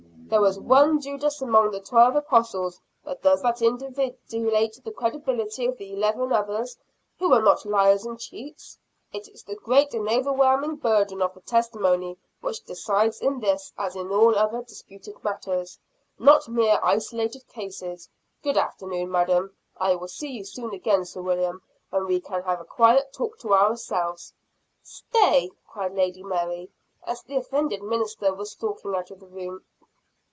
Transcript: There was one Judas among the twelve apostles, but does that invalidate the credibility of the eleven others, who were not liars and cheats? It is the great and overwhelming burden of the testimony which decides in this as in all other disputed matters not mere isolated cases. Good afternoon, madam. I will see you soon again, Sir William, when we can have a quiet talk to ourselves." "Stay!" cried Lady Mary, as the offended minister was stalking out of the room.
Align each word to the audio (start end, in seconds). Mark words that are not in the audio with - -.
There 0.31 0.39
was 0.39 0.57
one 0.57 1.01
Judas 1.01 1.41
among 1.41 1.71
the 1.71 1.81
twelve 1.81 2.15
apostles, 2.15 2.79
but 3.03 3.21
does 3.21 3.41
that 3.41 3.61
invalidate 3.61 4.81
the 4.81 4.93
credibility 4.95 5.65
of 5.65 5.77
the 5.77 5.91
eleven 5.91 6.31
others, 6.31 6.77
who 7.19 7.27
were 7.27 7.41
not 7.41 7.65
liars 7.65 8.05
and 8.05 8.17
cheats? 8.17 8.77
It 9.11 9.27
is 9.27 9.43
the 9.43 9.57
great 9.57 9.93
and 9.93 10.07
overwhelming 10.07 10.77
burden 10.77 11.21
of 11.21 11.33
the 11.33 11.41
testimony 11.41 12.17
which 12.39 12.63
decides 12.63 13.19
in 13.19 13.41
this 13.41 13.73
as 13.77 13.97
in 13.97 14.09
all 14.09 14.37
other 14.37 14.61
disputed 14.61 15.21
matters 15.21 15.77
not 16.17 16.47
mere 16.47 16.79
isolated 16.81 17.45
cases. 17.49 18.07
Good 18.41 18.55
afternoon, 18.57 19.11
madam. 19.11 19.53
I 19.75 19.95
will 19.95 20.07
see 20.07 20.29
you 20.29 20.45
soon 20.45 20.73
again, 20.73 21.03
Sir 21.03 21.21
William, 21.21 21.61
when 21.89 22.05
we 22.05 22.21
can 22.21 22.41
have 22.43 22.61
a 22.61 22.63
quiet 22.63 23.11
talk 23.11 23.37
to 23.39 23.53
ourselves." 23.53 24.33
"Stay!" 24.81 25.51
cried 25.67 25.93
Lady 25.93 26.23
Mary, 26.23 26.71
as 27.03 27.21
the 27.21 27.35
offended 27.35 27.83
minister 27.83 28.33
was 28.33 28.51
stalking 28.53 28.95
out 28.95 29.11
of 29.11 29.19
the 29.19 29.27
room. 29.27 29.65